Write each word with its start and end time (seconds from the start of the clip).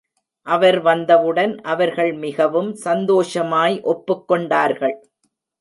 அவர் 0.47 0.79
வந்தவுடன், 0.81 1.53
அவர்கள் 1.63 2.11
மிகவும் 2.13 2.71
சந்தோஷமாய் 2.87 3.77
ஒப்புக்கொண்டார்கள். 3.83 4.97